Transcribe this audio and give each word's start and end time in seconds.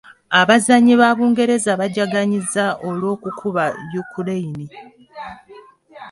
Abazanyi 0.41 0.93
ba 1.01 1.09
Bungereza 1.17 1.71
bajaganyizza 1.81 2.65
olw’okukuba 2.87 3.63
Yukureyini. 3.93 4.65